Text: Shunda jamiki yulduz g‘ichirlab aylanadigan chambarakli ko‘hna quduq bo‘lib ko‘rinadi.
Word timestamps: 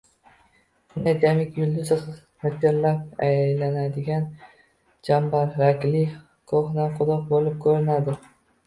Shunda 0.93 1.11
jamiki 1.23 1.61
yulduz 1.63 1.91
g‘ichirlab 2.07 3.21
aylanadigan 3.27 4.27
chambarakli 5.11 6.05
ko‘hna 6.55 6.93
quduq 6.99 7.33
bo‘lib 7.35 7.67
ko‘rinadi. 7.69 8.23